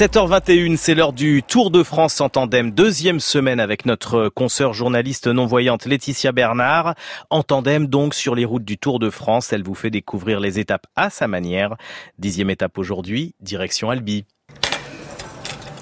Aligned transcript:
7h21, 0.00 0.78
c'est 0.78 0.94
l'heure 0.94 1.12
du 1.12 1.42
Tour 1.42 1.70
de 1.70 1.82
France 1.82 2.22
en 2.22 2.30
tandem, 2.30 2.70
deuxième 2.70 3.20
semaine 3.20 3.60
avec 3.60 3.84
notre 3.84 4.30
consoeur 4.30 4.72
journaliste 4.72 5.26
non-voyante 5.26 5.84
Laetitia 5.84 6.32
Bernard. 6.32 6.94
En 7.28 7.42
tandem 7.42 7.86
donc 7.86 8.14
sur 8.14 8.34
les 8.34 8.46
routes 8.46 8.64
du 8.64 8.78
Tour 8.78 8.98
de 8.98 9.10
France, 9.10 9.52
elle 9.52 9.62
vous 9.62 9.74
fait 9.74 9.90
découvrir 9.90 10.40
les 10.40 10.58
étapes 10.58 10.86
à 10.96 11.10
sa 11.10 11.28
manière. 11.28 11.76
Dixième 12.18 12.48
étape 12.48 12.78
aujourd'hui, 12.78 13.34
direction 13.42 13.90
Albi. 13.90 14.24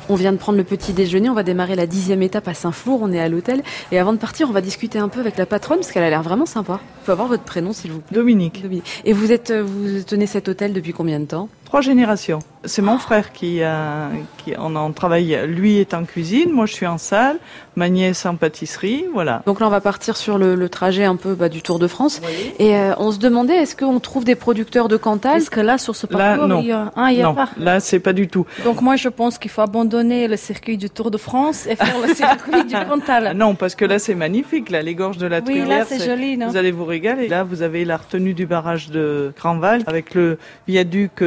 On 0.09 0.17
vient 0.17 0.33
de 0.33 0.39
prendre 0.39 0.59
le 0.59 0.65
petit 0.65 0.95
déjeuner, 0.95 1.29
on 1.29 1.35
va 1.35 1.45
démarrer 1.45 1.77
la 1.77 1.87
dixième 1.87 2.23
étape 2.23 2.49
à 2.49 2.55
Saint-Flour, 2.55 3.01
on 3.03 3.13
est 3.13 3.21
à 3.21 3.29
l'hôtel. 3.29 3.63
Et 3.93 4.01
avant 4.01 4.15
de 4.15 4.19
partir, 4.19 4.49
on 4.49 4.53
va 4.53 4.63
discuter 4.63 4.99
un 4.99 5.09
peu 5.09 5.21
avec 5.21 5.37
la 5.37 5.47
patronne, 5.47 5.79
parce 5.79 5.93
qu'elle 5.93 6.03
a 6.03 6.11
l'air 6.11 6.23
vraiment 6.25 6.47
sympa. 6.47 6.81
Je 7.03 7.07
peux 7.07 7.13
avoir 7.13 7.29
votre 7.29 7.45
prénom, 7.45 7.73
s'il 7.73 7.93
vous 7.93 8.01
plaît 8.01 8.17
Dominique. 8.17 8.63
Dominique. 8.63 9.03
Et 9.05 9.13
vous 9.13 9.31
êtes, 9.31 9.53
vous 9.53 10.03
tenez 10.03 10.27
cet 10.27 10.49
hôtel 10.49 10.73
depuis 10.73 10.93
combien 10.93 11.21
de 11.21 11.27
temps? 11.27 11.49
Trois 11.69 11.83
générations. 11.83 12.39
C'est 12.65 12.81
mon 12.81 12.97
frère 12.99 13.31
qui, 13.33 13.63
a, 13.63 14.09
qui 14.39 14.55
on 14.59 14.75
en 14.75 14.91
travaille. 14.93 15.39
Lui 15.47 15.77
est 15.79 15.93
en 15.93 16.05
cuisine, 16.05 16.51
moi 16.51 16.65
je 16.65 16.73
suis 16.73 16.87
en 16.87 16.97
salle, 16.99 17.37
ma 17.77 17.89
nièce 17.91 18.25
en 18.27 18.37
pâtisserie, 18.37 19.05
voilà. 19.13 19.43
Donc 19.47 19.61
là, 19.61 19.67
on 19.67 19.71
va 19.71 19.81
partir 19.83 20.17
sur 20.17 20.39
le, 20.39 20.55
le 20.55 20.69
trajet 20.71 21.05
un 21.05 21.15
peu 21.17 21.35
bah, 21.35 21.51
du 21.51 21.61
Tour 21.63 21.79
de 21.79 21.87
France. 21.87 22.21
Oui. 22.27 22.53
Et 22.59 22.75
euh, 22.75 22.95
on 22.97 23.13
se 23.13 23.19
demandait, 23.19 23.55
est-ce 23.57 23.77
qu'on 23.77 24.01
trouve 24.01 24.25
des 24.25 24.35
producteurs 24.35 24.89
de 24.89 24.97
Cantal? 24.97 25.37
Est-ce 25.37 25.51
que 25.51 25.61
là, 25.61 25.77
sur 25.79 25.95
ce 25.95 26.07
Là, 26.11 26.17
parcours, 26.31 26.49
non. 26.49 26.61
il 26.61 26.69
y 26.69 26.73
a, 26.73 26.91
ah, 26.97 27.13
il 27.13 27.19
y 27.19 27.21
a 27.21 27.25
non, 27.25 27.35
pas? 27.35 27.51
Là 27.59 27.81
c'est 27.81 28.01
pas 28.01 28.15
du 28.15 28.29
tout. 28.29 28.47
Donc 28.65 28.81
moi, 28.81 28.97
je 28.97 29.09
pense 29.11 29.39
qu'il 29.39 29.51
faut 29.51 29.61
abandonner 29.63 30.27
le 30.27 30.37
circuit 30.39 30.79
du 30.79 30.89
Tour 30.91 31.11
de 31.11 31.19
France 31.19 31.67
et 31.67 31.77
faire 31.77 31.95
le 32.05 32.15
circuit 32.15 32.65
du 32.65 32.75
Ah, 32.75 32.87
Cantal. 32.87 33.37
non, 33.37 33.55
parce 33.55 33.75
que 33.75 33.85
là 33.85 33.99
c'est 33.99 34.15
magnifique, 34.15 34.71
là 34.71 34.81
les 34.83 34.95
gorges 34.95 35.19
de 35.19 35.27
la 35.27 35.39
Oui, 35.41 35.45
Truyère. 35.61 35.69
là, 35.69 35.85
c'est 35.87 36.03
joli, 36.05 36.39
non? 36.39 36.49
Vous 36.49 36.57
allez 36.57 36.73
vous 36.73 36.87
régaler. 36.87 37.29
Là 37.29 37.45
vous 37.45 37.61
avez 37.63 37.85
la 37.85 37.99
retenue 37.99 38.33
du 38.35 38.47
barrage 38.47 38.89
de 38.91 39.33
Grandval 39.39 39.83
avec 39.87 40.15
le 40.15 40.39
viaduc 40.67 41.23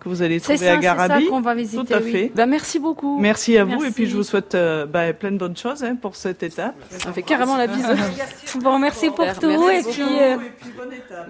que 0.00 0.08
vous 0.08 0.22
allez 0.22 0.40
trouver 0.40 0.56
ça, 0.56 0.64
à 0.64 0.68
c'est 0.68 0.74
ça 0.76 0.80
Garabi. 0.80 1.26
qu'on 1.26 1.40
va 1.42 1.54
visiter. 1.54 1.84
Tout 1.84 1.92
à 1.94 1.98
oui. 1.98 2.10
fait. 2.10 2.32
Bah, 2.34 2.46
merci 2.46 2.78
beaucoup. 2.78 3.18
Merci 3.20 3.58
à 3.58 3.64
vous 3.64 3.72
Merci. 3.72 3.86
et 3.86 3.90
puis 3.90 4.06
je 4.06 4.16
vous 4.16 4.22
souhaite 4.22 4.54
euh, 4.54 4.86
bah, 4.86 5.12
plein 5.12 5.30
de 5.30 5.36
bonnes 5.36 5.56
choses 5.56 5.84
hein, 5.84 5.94
pour 6.00 6.16
cette 6.16 6.42
étape. 6.42 6.74
On 7.06 7.12
fait 7.12 7.22
carrément 7.22 7.56
la 7.56 7.66
bise. 7.66 7.84
Bon, 8.62 8.78
merci 8.78 9.10
pour 9.10 9.24
Merci 9.24 9.40
tout 9.40 9.48
beaucoup. 9.50 9.68
et 9.68 9.82
puis 9.82 10.02
euh, 10.20 10.36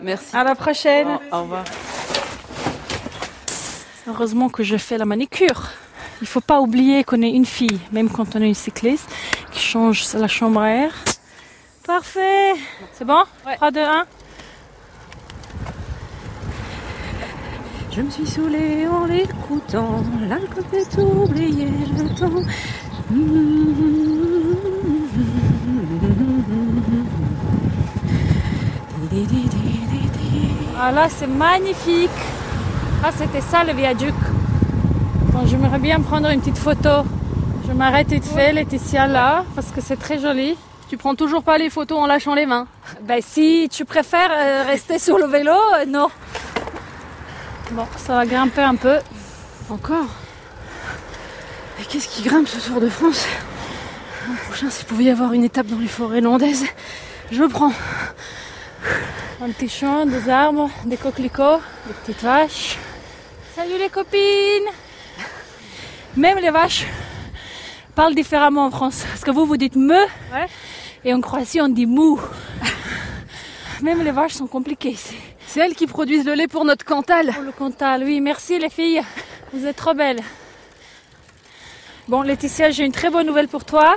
Merci. 0.03 0.35
à 0.37 0.45
la 0.45 0.55
prochaine. 0.55 1.09
Au 1.33 1.43
revoir. 1.43 1.65
Heureusement 4.09 4.49
que 4.49 4.63
je 4.63 4.77
fais 4.77 4.99
la 4.99 5.05
manicure. 5.05 5.69
Il 6.23 6.27
faut 6.27 6.41
pas 6.41 6.61
oublier 6.61 7.05
qu'on 7.05 7.23
est 7.23 7.31
une 7.31 7.47
fille, 7.47 7.81
même 7.93 8.09
quand 8.11 8.37
on 8.37 8.43
est 8.43 8.49
une 8.49 8.55
cycliste, 8.55 9.09
qui 9.53 9.61
change 9.61 10.05
la 10.15 10.29
chambre 10.29 10.61
à 10.61 10.71
air. 10.71 10.93
Parfait. 11.87 12.53
C'est 12.93 13.05
bon? 13.05 13.23
3, 13.57 13.71
2, 13.71 13.81
1. 13.81 14.05
Je 17.93 18.03
me 18.03 18.11
suis 18.11 18.27
saoulée 18.27 18.87
en 18.87 19.05
l'écoutant, 19.07 20.05
l'alcool 20.29 20.63
fait 20.71 21.03
oublier 21.03 21.69
le 21.99 22.09
temps. 22.15 22.43
Ah 30.79 30.93
là, 30.93 31.09
c'est 31.09 31.27
magnifique. 31.27 32.11
Ah, 33.03 33.11
c'était 33.13 33.41
ça 33.41 33.65
le 33.65 33.73
viaduc. 33.73 34.15
Bon, 35.33 35.45
j'aimerais 35.47 35.81
bien 35.81 36.01
prendre 36.01 36.31
une 36.31 36.41
petite 36.41 36.59
photo. 36.59 37.05
Je 37.67 37.73
m'arrête 37.73 38.09
vite 38.09 38.25
fait, 38.25 38.53
Laetitia, 38.53 39.09
là, 39.09 39.45
parce 39.57 39.73
que 39.73 39.81
c'est 39.81 39.97
très 39.97 40.21
joli. 40.21 40.57
Tu 40.89 40.97
prends 40.97 41.17
toujours 41.17 41.43
pas 41.43 41.59
les 41.59 41.71
photos 41.71 41.99
en 41.99 42.07
lâchant 42.07 42.35
les 42.35 42.47
mains. 42.47 42.67
Ben, 43.03 43.21
si 43.21 43.69
tu 43.71 43.85
préfères 43.85 44.31
euh, 44.31 44.63
rester 44.65 44.99
sur 45.01 45.19
le 45.19 45.27
vélo, 45.27 45.53
euh, 45.53 45.87
non. 45.87 46.09
Bon, 47.73 47.87
ça 47.97 48.15
va 48.15 48.27
grimper 48.27 48.63
un 48.63 48.75
peu. 48.75 48.99
Encore 49.71 50.09
Et 51.81 51.85
qu'est-ce 51.85 52.09
qui 52.09 52.23
grimpe 52.23 52.49
ce 52.49 52.59
Tour 52.59 52.81
de 52.81 52.89
France 52.89 53.25
L'an 54.27 54.35
prochain, 54.47 54.71
s'il 54.71 54.87
pouvait 54.87 55.05
y 55.05 55.11
avoir 55.11 55.33
une 55.33 55.45
étape 55.45 55.69
dans 55.69 55.79
les 55.79 55.87
forêts 55.87 56.21
landaises, 56.21 56.67
je 57.31 57.45
prends. 57.45 57.73
Un 59.41 59.51
petit 59.51 59.69
champ, 59.69 60.05
des 60.05 60.29
arbres, 60.29 60.69
des 60.85 60.97
coquelicots, 60.97 61.61
des 61.87 61.95
petites 61.95 62.23
vaches. 62.23 62.77
Salut 63.55 63.79
les 63.79 63.89
copines 63.89 64.71
Même 66.17 66.39
les 66.39 66.51
vaches 66.51 66.87
parlent 67.95 68.17
différemment 68.17 68.67
en 68.67 68.71
France. 68.73 69.05
Parce 69.09 69.23
que 69.23 69.31
vous, 69.31 69.47
vous 69.47 69.57
dites 69.57 69.77
me, 69.77 70.07
et 71.05 71.15
en 71.15 71.21
Croatie, 71.21 71.61
on 71.61 71.69
dit 71.69 71.87
mou. 71.87 72.21
Même 73.81 74.03
les 74.03 74.11
vaches 74.11 74.35
sont 74.35 74.49
compliquées 74.49 74.91
ici. 74.91 75.15
C'est 75.53 75.59
elles 75.59 75.75
qui 75.75 75.89
produisent 75.89 76.27
le 76.27 76.35
lait 76.35 76.47
pour 76.47 76.65
notre 76.65 76.85
Cantal. 76.85 77.33
Pour 77.33 77.43
le 77.43 77.51
Cantal, 77.51 78.05
oui, 78.05 78.21
merci 78.21 78.57
les 78.61 78.71
filles. 78.71 79.03
Vous 79.53 79.67
êtes 79.67 79.75
trop 79.75 79.95
belles. 79.95 80.21
Bon, 82.07 82.23
Laetitia, 82.23 82.71
j'ai 82.71 82.85
une 82.85 82.93
très 82.93 83.11
bonne 83.11 83.27
nouvelle 83.27 83.49
pour 83.49 83.65
toi. 83.65 83.97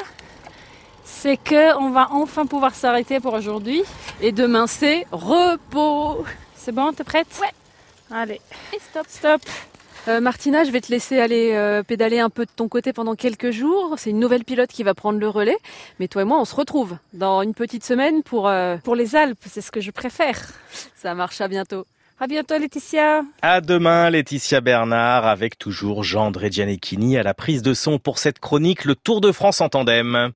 C'est 1.05 1.37
que 1.37 1.77
on 1.77 1.91
va 1.91 2.07
enfin 2.09 2.47
pouvoir 2.47 2.73
s'arrêter 2.73 3.19
pour 3.19 3.33
aujourd'hui. 3.35 3.83
Et 4.19 4.31
demain, 4.31 4.65
c'est 4.65 5.05
repos. 5.11 6.25
C'est 6.55 6.71
bon, 6.71 6.91
t'es 6.91 7.03
prête? 7.03 7.27
Ouais. 7.39 7.53
Allez. 8.09 8.41
stop. 8.89 9.05
Stop. 9.07 9.41
Euh, 10.09 10.19
Martina, 10.19 10.65
je 10.65 10.71
vais 10.71 10.81
te 10.81 10.91
laisser 10.91 11.19
aller 11.19 11.51
euh, 11.53 11.81
pédaler 11.81 12.19
un 12.19 12.29
peu 12.29 12.45
de 12.45 12.51
ton 12.53 12.67
côté 12.67 12.91
pendant 12.91 13.15
quelques 13.15 13.51
jours. 13.51 13.93
C'est 13.97 14.09
une 14.09 14.19
nouvelle 14.19 14.43
pilote 14.43 14.69
qui 14.69 14.83
va 14.83 14.93
prendre 14.93 15.17
le 15.17 15.29
relais. 15.29 15.57
Mais 15.99 16.09
toi 16.09 16.23
et 16.23 16.25
moi, 16.25 16.39
on 16.41 16.45
se 16.45 16.55
retrouve 16.55 16.97
dans 17.13 17.41
une 17.41 17.53
petite 17.53 17.85
semaine 17.85 18.21
pour... 18.21 18.49
euh, 18.49 18.75
Pour 18.83 18.95
les 18.95 19.15
Alpes, 19.15 19.39
c'est 19.49 19.61
ce 19.61 19.71
que 19.71 19.79
je 19.79 19.91
préfère. 19.91 20.39
Ça 20.95 21.15
marche, 21.15 21.39
à 21.39 21.47
bientôt. 21.47 21.85
À 22.19 22.27
bientôt, 22.27 22.57
Laetitia. 22.57 23.23
À 23.41 23.59
demain, 23.59 24.09
Laetitia 24.09 24.61
Bernard, 24.61 25.25
avec 25.25 25.57
toujours 25.57 26.03
Jean 26.03 26.31
Gianecchini 26.31 27.17
à 27.17 27.23
la 27.23 27.33
prise 27.33 27.61
de 27.61 27.73
son 27.73 27.97
pour 27.97 28.17
cette 28.19 28.39
chronique, 28.39 28.85
le 28.85 28.95
Tour 28.95 29.19
de 29.19 29.31
France 29.31 29.61
en 29.61 29.69
tandem. 29.69 30.31